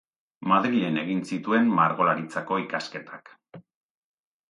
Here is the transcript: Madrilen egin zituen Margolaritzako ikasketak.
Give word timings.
Madrilen 0.51 0.97
egin 1.01 1.19
zituen 1.33 1.71
Margolaritzako 1.81 2.61
ikasketak. 2.65 3.35